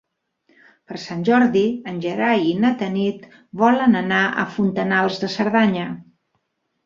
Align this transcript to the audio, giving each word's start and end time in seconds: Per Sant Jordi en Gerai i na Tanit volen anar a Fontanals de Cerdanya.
Per 0.91 0.97
Sant 1.01 1.19
Jordi 1.27 1.61
en 1.91 1.99
Gerai 2.05 2.47
i 2.53 2.55
na 2.63 2.71
Tanit 2.79 3.27
volen 3.63 3.99
anar 3.99 4.21
a 4.45 4.45
Fontanals 4.55 5.19
de 5.25 5.29
Cerdanya. 5.35 5.85